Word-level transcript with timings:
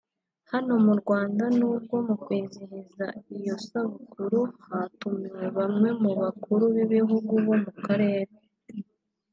Hano 0.51 0.73
mu 0.85 0.93
Rwanda 1.01 1.43
n’ubwo 1.57 1.95
mu 2.07 2.15
kwizihiza 2.23 3.05
iyo 3.37 3.55
sabukuru 3.67 4.39
hatumiwe 4.67 5.45
bamwe 5.57 5.89
mu 6.01 6.11
bakuru 6.21 6.63
b’ibihugu 6.73 7.33
bo 7.45 7.55
mu 7.63 7.71
Karere 7.85 8.33